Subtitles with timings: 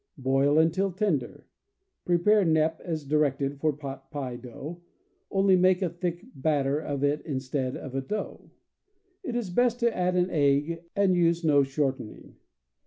[0.17, 1.45] Boil until tender.
[2.05, 4.81] Prepare knepp as directed for pot pie dough,
[5.29, 8.49] only make a thick bat ter of it instead of a dough.
[9.21, 12.35] It is best to add an egg and use no shortening.